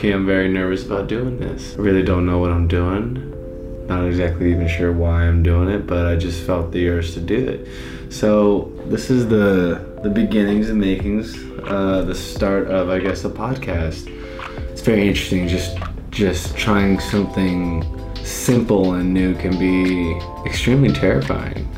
[0.00, 1.74] low key, I'm very nervous about doing this.
[1.76, 3.86] I really don't know what I'm doing.
[3.86, 7.20] Not exactly even sure why I'm doing it, but I just felt the urge to
[7.20, 7.68] do it.
[8.10, 13.30] So this is the the beginnings and makings, uh, the start of I guess a
[13.30, 14.08] podcast.
[14.70, 15.48] It's very interesting.
[15.48, 15.76] Just
[16.10, 17.84] just trying something
[18.24, 21.68] simple and new can be extremely terrifying.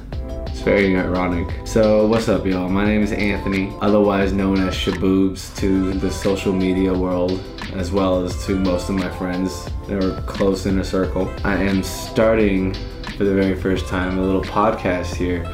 [0.46, 1.48] It's very ironic.
[1.66, 2.68] So, what's up, y'all?
[2.68, 7.40] My name is Anthony, otherwise known as Shaboobs to the social media world,
[7.72, 11.32] as well as to most of my friends that are close in a circle.
[11.44, 12.74] I am starting
[13.16, 15.44] for the very first time a little podcast here.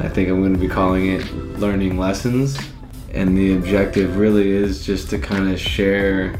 [0.00, 1.24] I think I'm going to be calling it
[1.58, 2.58] Learning Lessons.
[3.12, 6.38] And the objective really is just to kind of share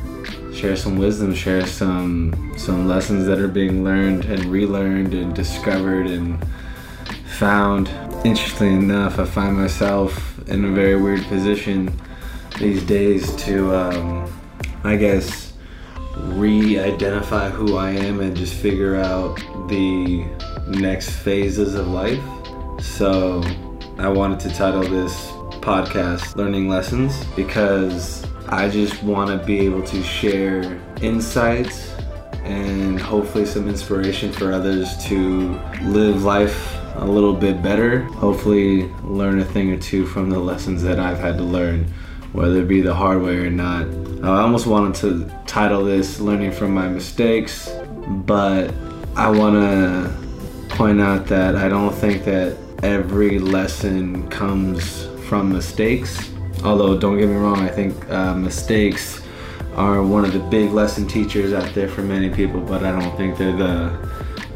[0.54, 6.06] share some wisdom, share some some lessons that are being learned and relearned and discovered
[6.06, 6.44] and
[7.26, 7.88] found.
[8.24, 11.92] Interestingly enough, I find myself in a very weird position
[12.58, 14.32] these days to, um,
[14.88, 15.52] I guess,
[16.16, 19.36] re-identify who I am and just figure out
[19.68, 20.24] the
[20.66, 22.24] next phases of life.
[22.80, 23.42] So
[23.98, 25.26] I wanted to title this
[25.60, 31.94] podcast Learning Lessons because I just want to be able to share insights
[32.44, 38.04] and hopefully some inspiration for others to live life a little bit better.
[38.14, 41.92] Hopefully, learn a thing or two from the lessons that I've had to learn,
[42.32, 43.86] whether it be the hard way or not.
[44.22, 47.70] I almost wanted to title this Learning from My Mistakes,
[48.26, 48.74] but
[49.16, 56.30] I want to point out that I don't think that every lesson comes from mistakes.
[56.64, 59.22] Although, don't get me wrong, I think uh, mistakes
[59.76, 63.16] are one of the big lesson teachers out there for many people, but I don't
[63.16, 64.08] think they're the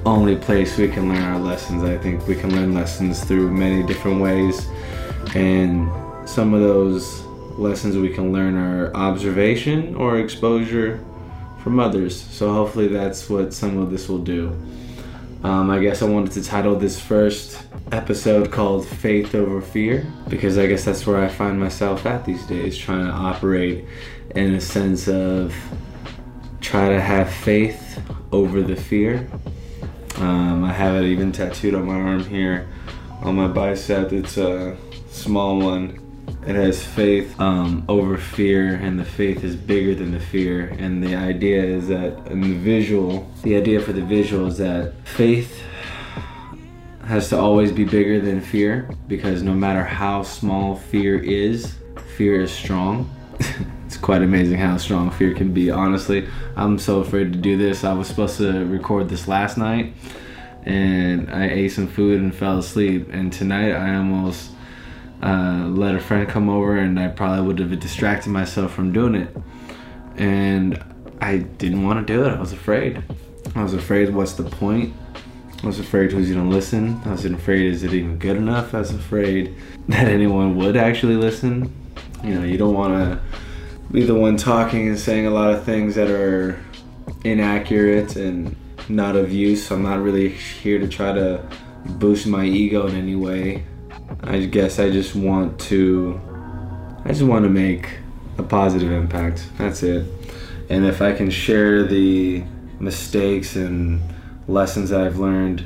[0.04, 1.84] only place we can learn our lessons.
[1.84, 4.66] I think we can learn lessons through many different ways,
[5.34, 5.88] and
[6.28, 7.22] some of those
[7.58, 11.04] lessons we can learn are observation or exposure
[11.62, 12.20] from others.
[12.20, 14.56] So, hopefully, that's what some of this will do.
[15.44, 17.60] Um, I guess I wanted to title this first
[17.90, 22.46] episode called Faith Over Fear because I guess that's where I find myself at these
[22.46, 23.84] days, trying to operate
[24.36, 25.54] in a sense of
[26.60, 29.28] try to have faith over the fear.
[30.16, 32.68] Um, I have it even tattooed on my arm here
[33.22, 34.12] on my bicep.
[34.12, 34.76] It's a
[35.10, 36.01] small one.
[36.46, 40.74] It has faith um, over fear, and the faith is bigger than the fear.
[40.78, 44.92] And the idea is that in the visual, the idea for the visual is that
[45.04, 45.62] faith
[47.04, 51.76] has to always be bigger than fear because no matter how small fear is,
[52.16, 53.10] fear is strong.
[53.86, 55.70] it's quite amazing how strong fear can be.
[55.70, 57.84] Honestly, I'm so afraid to do this.
[57.84, 59.94] I was supposed to record this last night
[60.64, 63.08] and I ate some food and fell asleep.
[63.12, 64.52] And tonight I almost
[65.22, 69.14] uh, let a friend come over and I probably would have distracted myself from doing
[69.14, 69.36] it.
[70.16, 70.82] And
[71.20, 72.30] I didn't want to do it.
[72.30, 73.02] I was afraid.
[73.54, 74.94] I was afraid, what's the point?
[75.62, 77.00] I was afraid who's gonna listen.
[77.04, 78.74] I was afraid, is it even good enough?
[78.74, 79.54] I was afraid
[79.88, 81.72] that anyone would actually listen.
[82.24, 83.20] You know, you don't wanna
[83.92, 86.60] be the one talking and saying a lot of things that are
[87.24, 88.56] inaccurate and
[88.88, 89.70] not of use.
[89.70, 91.46] I'm not really here to try to
[91.84, 93.64] boost my ego in any way.
[94.20, 96.20] I guess I just want to
[97.04, 97.88] I just want to make
[98.38, 99.46] a positive impact.
[99.58, 100.06] That's it.
[100.68, 102.44] And if I can share the
[102.78, 104.00] mistakes and
[104.48, 105.64] lessons that I've learned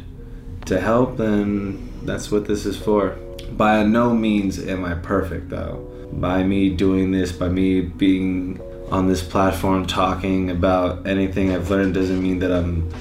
[0.67, 3.11] to help, then that's what this is for.
[3.53, 5.93] By no means am I perfect though.
[6.13, 11.95] By me doing this, by me being on this platform talking about anything I've learned
[11.95, 12.93] doesn't mean that I'm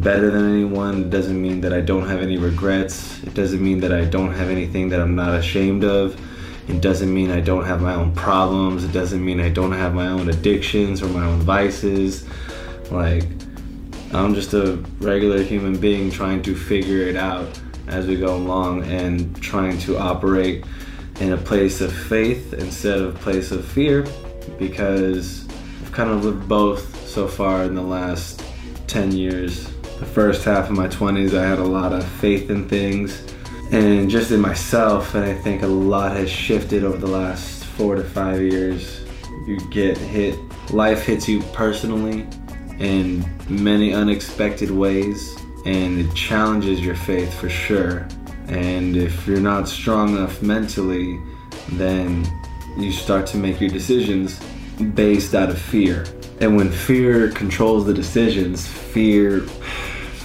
[0.00, 1.02] better than anyone.
[1.02, 3.22] It doesn't mean that I don't have any regrets.
[3.22, 6.18] It doesn't mean that I don't have anything that I'm not ashamed of.
[6.68, 8.84] It doesn't mean I don't have my own problems.
[8.84, 12.26] It doesn't mean I don't have my own addictions or my own vices.
[12.90, 13.24] Like,
[14.12, 18.84] I'm just a regular human being trying to figure it out as we go along
[18.84, 20.64] and trying to operate
[21.20, 24.06] in a place of faith instead of place of fear
[24.58, 25.48] because
[25.82, 28.44] I've kind of lived both so far in the last
[28.86, 29.71] 10 years.
[30.02, 33.22] The first half of my 20s, I had a lot of faith in things
[33.70, 37.94] and just in myself, and I think a lot has shifted over the last four
[37.94, 39.04] to five years.
[39.46, 40.36] You get hit,
[40.72, 42.26] life hits you personally
[42.80, 48.08] in many unexpected ways, and it challenges your faith for sure.
[48.48, 51.20] And if you're not strong enough mentally,
[51.74, 52.26] then
[52.76, 54.40] you start to make your decisions
[54.94, 56.06] based out of fear.
[56.40, 59.46] And when fear controls the decisions, fear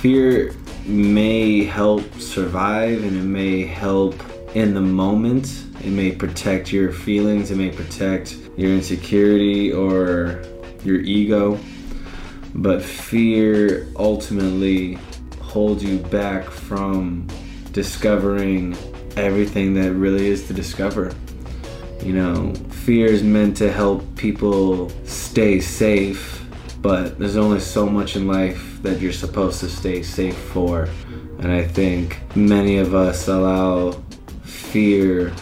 [0.01, 0.53] fear
[0.85, 4.15] may help survive and it may help
[4.55, 5.65] in the moment.
[5.83, 10.43] It may protect your feelings, it may protect your insecurity or
[10.83, 11.59] your ego.
[12.55, 14.97] But fear ultimately
[15.41, 17.27] holds you back from
[17.71, 18.75] discovering
[19.15, 21.13] everything that really is to discover.
[22.03, 26.36] You know, fear is meant to help people stay safe,
[26.87, 30.87] but there's only so much in life that you're supposed to stay safe for.
[31.39, 33.91] And I think many of us allow
[34.43, 35.33] fear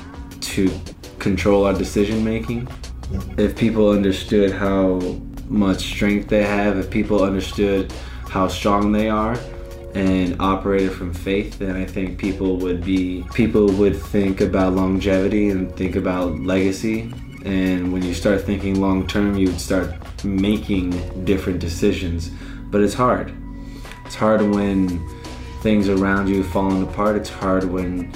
[0.41, 0.71] to
[1.19, 2.67] control our decision making.
[3.37, 4.97] If people understood how
[5.47, 7.93] much strength they have, if people understood
[8.27, 9.37] how strong they are,
[9.93, 15.51] and operated from faith, then I think people would be people would think about longevity
[15.51, 17.13] and think about legacy.
[17.45, 19.93] And when you start thinking long term, you would start
[20.25, 22.31] making different decisions.
[22.71, 23.33] But it's hard.
[24.05, 25.07] It's hard when
[25.61, 27.15] things around you falling apart.
[27.15, 28.11] It's hard when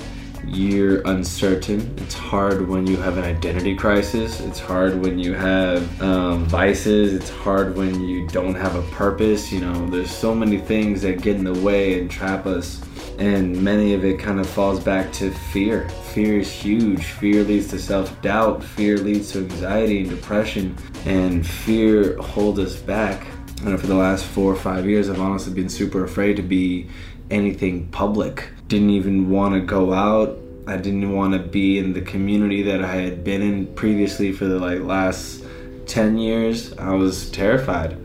[0.47, 1.95] you're uncertain.
[1.97, 4.39] It's hard when you have an identity crisis.
[4.41, 7.13] It's hard when you have um, vices.
[7.13, 9.51] It's hard when you don't have a purpose.
[9.51, 12.81] You know, there's so many things that get in the way and trap us.
[13.19, 15.89] And many of it kind of falls back to fear.
[16.13, 17.03] Fear is huge.
[17.03, 18.63] Fear leads to self doubt.
[18.63, 20.77] Fear leads to anxiety and depression.
[21.05, 23.27] And fear holds us back.
[23.65, 26.87] And for the last four or five years, I've honestly been super afraid to be
[27.29, 28.51] anything public.
[28.69, 30.39] Didn't even want to go out.
[30.65, 34.45] I didn't want to be in the community that I had been in previously for
[34.45, 35.43] the like last
[35.87, 36.71] 10 years.
[36.77, 37.97] I was terrified.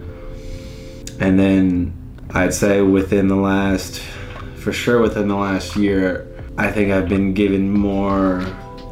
[1.20, 1.92] And then
[2.30, 4.00] I'd say within the last
[4.64, 6.26] for sure within the last year,
[6.56, 8.42] I think I've been given more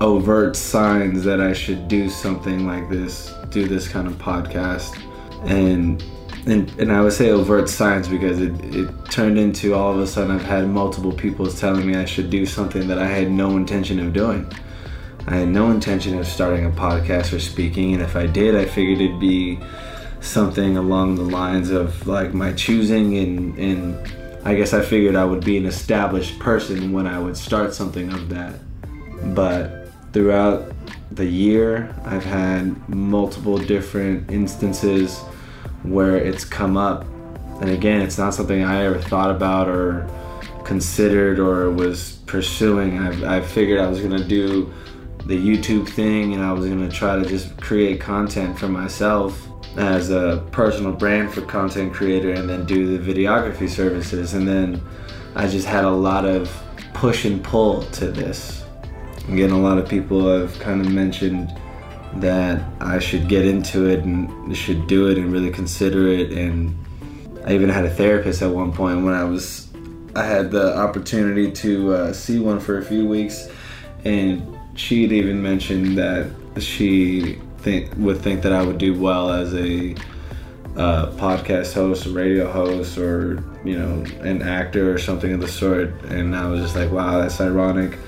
[0.02, 5.00] overt signs that I should do something like this, do this kind of podcast.
[5.48, 6.04] And
[6.44, 10.06] and, and I would say overt signs because it, it turned into all of a
[10.08, 13.56] sudden I've had multiple people telling me I should do something that I had no
[13.56, 14.52] intention of doing.
[15.28, 18.64] I had no intention of starting a podcast or speaking, and if I did, I
[18.64, 19.60] figured it'd be
[20.20, 25.24] something along the lines of like my choosing, and, and I guess I figured I
[25.24, 28.58] would be an established person when I would start something of that.
[29.34, 30.72] But throughout
[31.12, 35.20] the year, I've had multiple different instances
[35.84, 37.04] where it's come up.
[37.60, 40.08] And again, it's not something I ever thought about or
[40.64, 42.98] considered or was pursuing.
[42.98, 44.72] I, figured I was gonna do
[45.26, 50.10] the YouTube thing and I was gonna try to just create content for myself as
[50.10, 54.34] a personal brand for content creator and then do the videography services.
[54.34, 54.80] And then
[55.34, 56.50] I just had a lot of
[56.92, 58.64] push and pull to this.
[59.28, 61.52] Again, a lot of people have kind of mentioned
[62.16, 66.32] that I should get into it and should do it and really consider it.
[66.32, 66.76] And
[67.46, 69.68] I even had a therapist at one point when I was,
[70.14, 73.48] I had the opportunity to uh, see one for a few weeks,
[74.04, 79.54] and she'd even mentioned that she think, would think that I would do well as
[79.54, 79.94] a
[80.76, 85.90] uh, podcast host, radio host, or you know, an actor or something of the sort.
[86.04, 87.98] And I was just like, wow, that's ironic.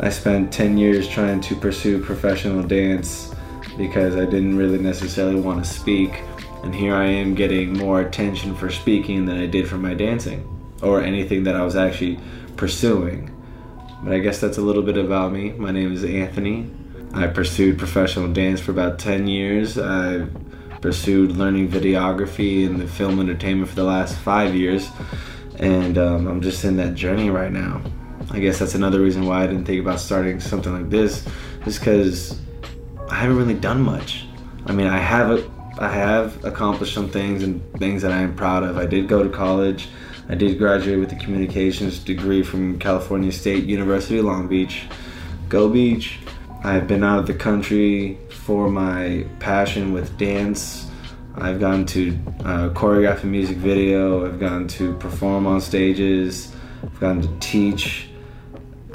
[0.00, 3.32] I spent 10 years trying to pursue professional dance
[3.76, 6.22] because I didn't really necessarily want to speak.
[6.62, 10.48] And here I am getting more attention for speaking than I did for my dancing
[10.82, 12.18] or anything that I was actually
[12.56, 13.30] pursuing.
[14.02, 15.52] But I guess that's a little bit about me.
[15.52, 16.70] My name is Anthony.
[17.14, 19.78] I pursued professional dance for about 10 years.
[19.78, 20.26] I
[20.80, 24.88] pursued learning videography and the film entertainment for the last five years.
[25.58, 27.82] And um, I'm just in that journey right now.
[28.30, 31.26] I guess that's another reason why I didn't think about starting something like this,
[31.66, 32.40] is because
[33.08, 34.26] I haven't really done much.
[34.66, 38.34] I mean, I have a, I have accomplished some things and things that I am
[38.34, 38.76] proud of.
[38.76, 39.88] I did go to college.
[40.28, 44.86] I did graduate with a communications degree from California State University, Long Beach.
[45.48, 46.18] Go Beach.
[46.64, 50.88] I've been out of the country for my passion with dance.
[51.36, 54.24] I've gone to uh, choreograph a music video.
[54.26, 56.54] I've gone to perform on stages.
[56.82, 58.08] I've gone to teach.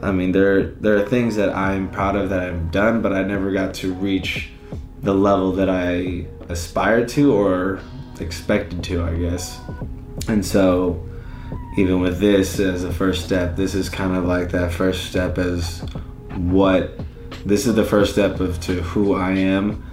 [0.01, 3.21] I mean, there there are things that I'm proud of that I've done, but I
[3.21, 4.49] never got to reach
[5.03, 7.81] the level that I aspired to or
[8.19, 9.59] expected to, I guess.
[10.27, 11.07] And so,
[11.77, 15.37] even with this as a first step, this is kind of like that first step
[15.37, 15.85] as
[16.35, 16.99] what
[17.45, 19.85] this is the first step of to who I am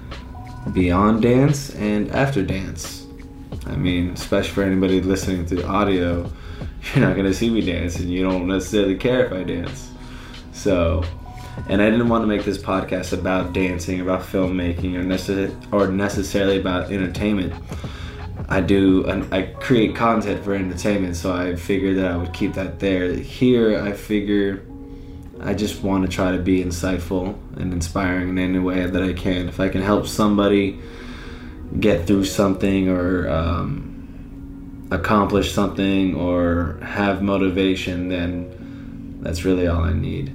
[0.72, 3.06] beyond dance and after dance.
[3.66, 6.30] I mean, especially for anybody listening to audio,
[6.94, 9.90] you're not gonna see me dance, and you don't necessarily care if I dance.
[10.52, 11.04] So,
[11.68, 15.88] and I didn't want to make this podcast about dancing, about filmmaking, or, necess- or
[15.88, 17.52] necessarily about entertainment.
[18.48, 22.78] I do, I create content for entertainment, so I figured that I would keep that
[22.78, 23.12] there.
[23.12, 24.64] Here, I figure
[25.42, 29.12] I just want to try to be insightful and inspiring in any way that I
[29.12, 29.48] can.
[29.48, 30.80] If I can help somebody
[31.78, 39.92] get through something or um, accomplish something or have motivation, then that's really all I
[39.92, 40.28] need.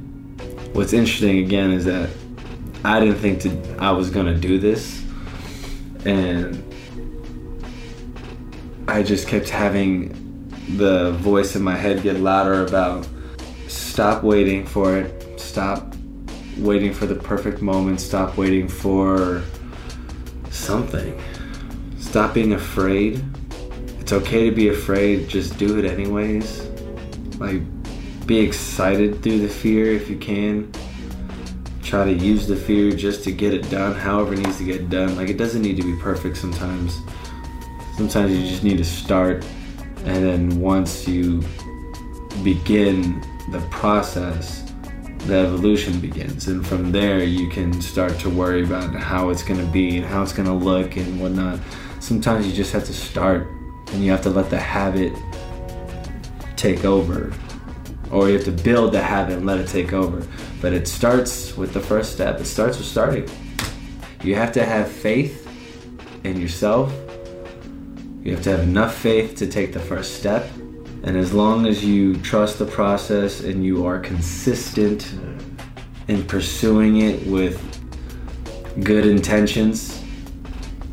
[0.74, 2.10] What's interesting again is that
[2.84, 5.03] I didn't think to, I was gonna do this,
[6.05, 6.63] and
[8.88, 10.17] I just kept having
[10.77, 13.08] the voice in my head get louder about
[13.71, 15.95] stop waiting for it, stop
[16.57, 19.41] waiting for the perfect moment, stop waiting for
[20.49, 21.19] something.
[21.97, 23.23] Stop being afraid.
[23.99, 26.67] It's okay to be afraid, just do it anyways.
[27.37, 27.61] Like,
[28.27, 30.71] be excited through the fear if you can.
[31.81, 34.89] Try to use the fear just to get it done, however it needs to get
[34.89, 35.15] done.
[35.15, 36.99] Like, it doesn't need to be perfect sometimes.
[37.95, 39.45] Sometimes you just need to start,
[40.05, 41.41] and then once you
[42.43, 44.71] begin the process,
[45.19, 46.48] the evolution begins.
[46.48, 50.05] And from there, you can start to worry about how it's going to be and
[50.05, 51.60] how it's going to look and whatnot.
[52.00, 53.48] Sometimes you just have to start
[53.93, 55.13] and you have to let the habit
[56.55, 57.33] take over.
[58.12, 60.25] Or you have to build the habit and let it take over.
[60.62, 63.29] But it starts with the first step, it starts with starting.
[64.24, 65.48] You have to have faith
[66.24, 66.93] in yourself.
[68.24, 70.48] You have to have enough faith to take the first step
[71.03, 75.13] and as long as you trust the process and you are consistent
[76.08, 77.60] in pursuing it with
[78.84, 80.03] good intentions,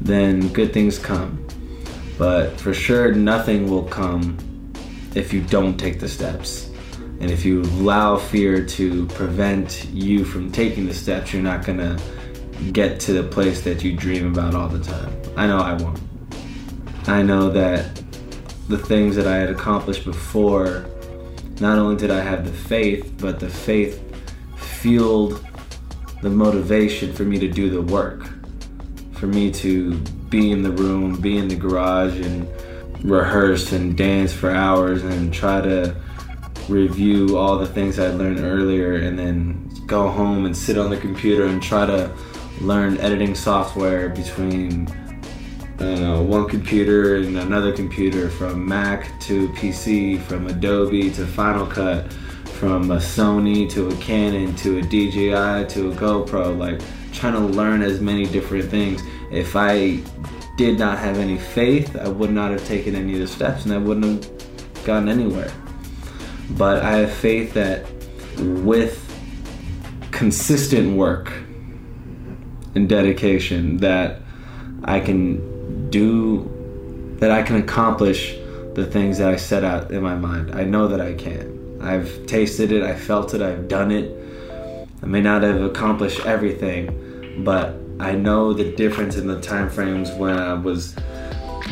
[0.01, 1.47] then good things come.
[2.17, 4.39] But for sure, nothing will come
[5.15, 6.71] if you don't take the steps.
[7.21, 11.99] And if you allow fear to prevent you from taking the steps, you're not gonna
[12.73, 15.13] get to the place that you dream about all the time.
[15.37, 16.01] I know I won't.
[17.07, 17.98] I know that
[18.69, 20.87] the things that I had accomplished before,
[21.61, 24.03] not only did I have the faith, but the faith
[24.57, 25.45] fueled
[26.23, 28.29] the motivation for me to do the work,
[29.13, 29.95] for me to
[30.29, 32.47] be in the room, be in the garage, and
[33.05, 35.95] rehearse and dance for hours and try to
[36.69, 40.99] review all the things I learned earlier, and then go home and sit on the
[40.99, 42.13] computer and try to
[42.61, 44.87] learn editing software between
[45.79, 51.67] Know, uh, one computer and another computer from Mac to PC, from Adobe to Final
[51.67, 52.13] Cut,
[52.59, 56.81] from a Sony to a Canon to a DJI to a GoPro, like
[57.13, 59.03] trying to learn as many different things.
[59.31, 60.01] If I
[60.57, 63.73] did not have any faith, I would not have taken any of the steps and
[63.73, 65.53] I wouldn't have gotten anywhere.
[66.51, 67.87] But I have faith that
[68.37, 69.05] with
[70.11, 71.33] consistent work
[72.75, 74.23] and dedication that
[74.83, 75.58] I can
[75.91, 78.37] do that I can accomplish
[78.75, 80.55] the things that I set out in my mind.
[80.55, 81.79] I know that I can.
[81.81, 84.15] I've tasted it, I felt it, I've done it.
[85.03, 90.11] I may not have accomplished everything, but I know the difference in the time frames
[90.13, 90.95] when I was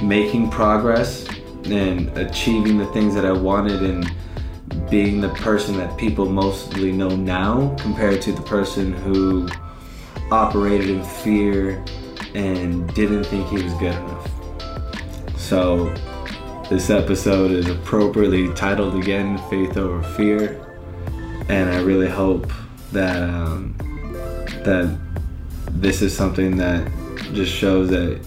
[0.02, 1.26] making progress
[1.64, 4.10] and achieving the things that I wanted and
[4.90, 9.48] being the person that people mostly know now compared to the person who
[10.30, 11.84] operated in fear
[12.36, 14.30] and didn't think he was good enough.
[15.38, 15.92] So,
[16.68, 20.62] this episode is appropriately titled again Faith Over Fear.
[21.48, 22.52] And I really hope
[22.92, 23.74] that, um,
[24.64, 24.98] that
[25.70, 26.90] this is something that
[27.32, 28.20] just shows that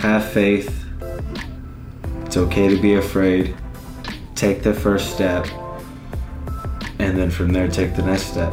[0.00, 0.84] have faith.
[2.24, 3.54] It's okay to be afraid.
[4.34, 5.46] Take the first step.
[6.98, 8.52] And then from there, take the next step.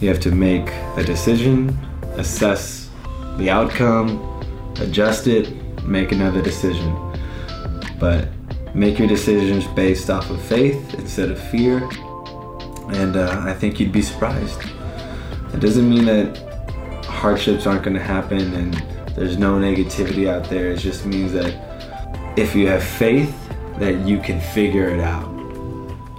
[0.00, 1.78] You have to make a decision
[2.16, 2.90] assess
[3.36, 4.20] the outcome,
[4.80, 5.52] adjust it,
[5.84, 6.96] make another decision.
[7.98, 8.28] But
[8.74, 11.78] make your decisions based off of faith instead of fear.
[12.88, 14.60] And uh, I think you'd be surprised.
[15.54, 18.74] It doesn't mean that hardships aren't going to happen and
[19.14, 20.72] there's no negativity out there.
[20.72, 21.54] It just means that
[22.36, 23.34] if you have faith,
[23.78, 25.28] that you can figure it out.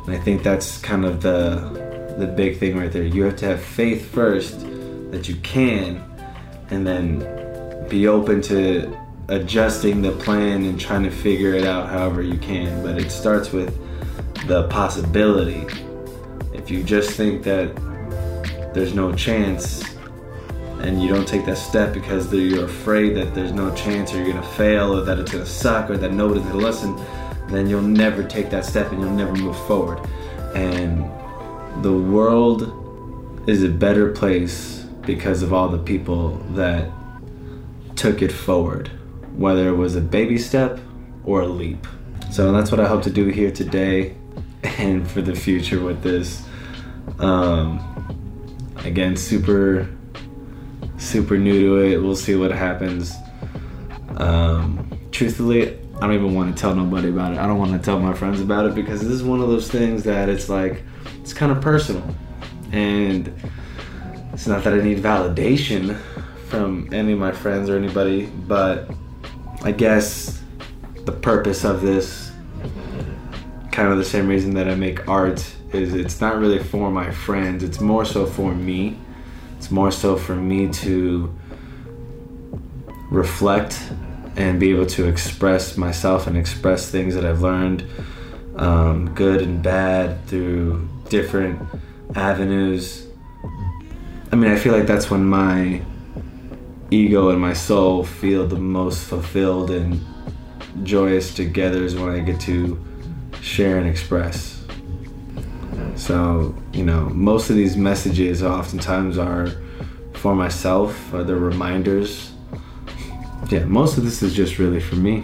[0.05, 1.81] And I think that's kind of the
[2.17, 3.03] the big thing right there.
[3.03, 4.67] You have to have faith first
[5.13, 6.03] that you can,
[6.71, 12.23] and then be open to adjusting the plan and trying to figure it out however
[12.23, 12.83] you can.
[12.83, 13.77] But it starts with
[14.47, 15.67] the possibility.
[16.51, 17.75] If you just think that
[18.73, 19.83] there's no chance
[20.79, 24.33] and you don't take that step because you're afraid that there's no chance or you're
[24.33, 26.99] gonna fail or that it's gonna suck or that nobody's gonna listen,
[27.49, 29.99] then you'll never take that step and you'll never move forward.
[30.55, 31.03] And
[31.83, 32.79] the world
[33.47, 34.72] is a better place
[35.05, 36.89] because of all the people that
[37.95, 38.89] took it forward,
[39.35, 40.79] whether it was a baby step
[41.25, 41.85] or a leap.
[42.31, 44.15] So that's what I hope to do here today
[44.63, 46.43] and for the future with this.
[47.19, 47.79] Um,
[48.77, 49.87] again, super,
[50.97, 51.97] super new to it.
[52.01, 53.13] We'll see what happens.
[54.17, 57.39] Um, truthfully, I don't even want to tell nobody about it.
[57.39, 59.69] I don't want to tell my friends about it because this is one of those
[59.69, 60.83] things that it's like
[61.21, 62.03] it's kind of personal,
[62.71, 63.33] and
[64.33, 65.97] it's not that I need validation
[66.47, 68.89] from any of my friends or anybody, but
[69.63, 70.41] I guess
[71.05, 72.31] the purpose of this,
[73.71, 77.11] kind of the same reason that I make art, is it's not really for my
[77.11, 77.63] friends.
[77.63, 78.97] It's more so for me.
[79.57, 81.33] It's more so for me to
[83.09, 83.79] reflect
[84.35, 87.85] and be able to express myself and express things that I've learned,
[88.55, 91.61] um, good and bad, through different
[92.15, 93.07] avenues.
[94.33, 95.79] I mean, I feel like that's when my
[96.89, 100.03] ego and my soul feel the most fulfilled and
[100.81, 102.83] joyous together is when I get to
[103.41, 104.65] share and express.
[105.95, 109.51] So, you know, most of these messages oftentimes are
[110.13, 112.31] for myself, or they're reminders
[113.49, 115.23] yeah, most of this is just really for me.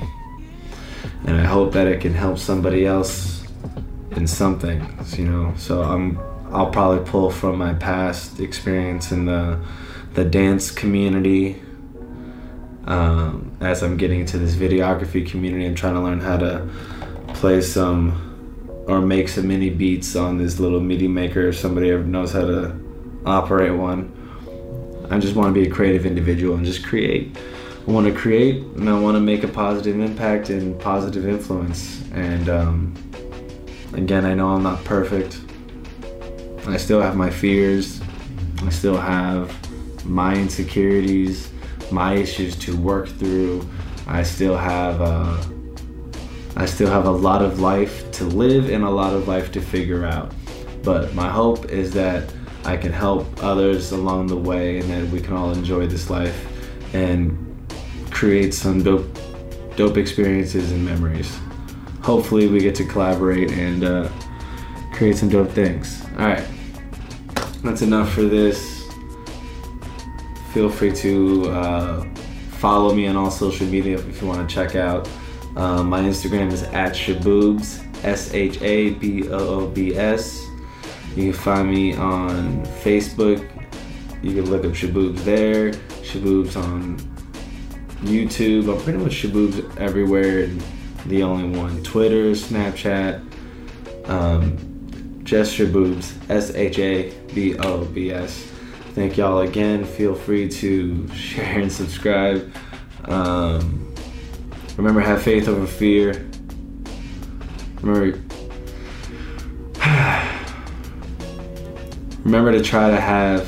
[1.26, 3.44] And I hope that it can help somebody else
[4.12, 4.88] in something,
[5.18, 5.52] you know.
[5.58, 6.20] So I'm
[6.52, 9.60] I'll probably pull from my past experience in the
[10.14, 11.62] the dance community.
[12.86, 16.68] Um, as I'm getting into this videography community, I'm trying to learn how to
[17.36, 22.04] play some or make some mini beats on this little MIDI maker if somebody ever
[22.04, 22.76] knows how to
[23.26, 24.16] operate one.
[25.12, 27.38] I just want to be a creative individual and just create.
[27.88, 32.04] I want to create and I want to make a positive impact and positive influence.
[32.14, 32.96] And um,
[33.94, 35.40] again, I know I'm not perfect.
[36.70, 38.02] I still have my fears.
[38.64, 39.54] I still have
[40.06, 41.52] my insecurities,
[41.92, 43.68] my issues to work through.
[44.08, 45.38] I still have uh,
[46.56, 49.62] I still have a lot of life to live and a lot of life to
[49.62, 50.34] figure out.
[50.84, 52.34] But my hope is that
[52.66, 56.48] I can help others along the way and that we can all enjoy this life
[56.94, 57.38] and
[58.12, 59.08] create some dope,
[59.76, 61.38] dope experiences and memories.
[62.02, 64.10] Hopefully, we get to collaborate and uh,
[64.92, 66.04] create some dope things.
[66.18, 66.46] All right,
[67.64, 68.88] that's enough for this.
[70.54, 72.06] Feel free to uh,
[72.52, 75.08] follow me on all social media if you want to check out.
[75.56, 80.48] Uh, my Instagram is at Shaboobs, S H A B O O B S.
[81.16, 83.48] You can find me on Facebook.
[84.22, 85.72] You can look up Shaboobs there.
[86.02, 86.98] Shaboobs on
[88.02, 88.74] YouTube.
[88.74, 90.48] I'm pretty much Shaboobs everywhere.
[91.06, 91.82] The only one.
[91.84, 93.24] Twitter, Snapchat,
[94.10, 94.58] um,
[95.30, 98.52] just Boobs, S H A B O B S.
[98.96, 99.86] Thank y'all again.
[99.86, 102.52] Feel free to share and subscribe.
[103.06, 103.94] Um,
[104.76, 106.28] remember, have faith over fear.
[107.84, 108.20] Remember,
[112.24, 113.48] remember to try to have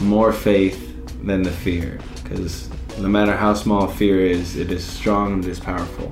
[0.00, 0.86] more faith
[1.22, 5.50] than the fear, because no matter how small fear is, it is strong and it
[5.50, 6.10] is powerful.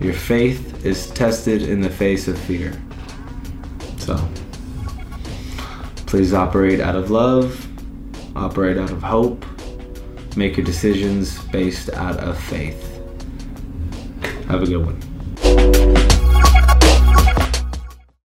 [0.00, 2.72] Your faith is tested in the face of fear.
[4.04, 4.16] So,
[6.04, 7.66] please operate out of love,
[8.36, 9.46] operate out of hope,
[10.36, 13.00] make your decisions based out of faith.
[14.46, 15.03] Have a good one.